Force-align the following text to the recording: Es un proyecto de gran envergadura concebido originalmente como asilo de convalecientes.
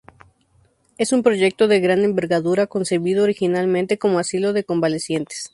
Es 0.97 1.13
un 1.13 1.21
proyecto 1.21 1.67
de 1.67 1.79
gran 1.79 2.03
envergadura 2.03 2.65
concebido 2.65 3.23
originalmente 3.23 3.99
como 3.99 4.17
asilo 4.17 4.51
de 4.51 4.63
convalecientes. 4.63 5.47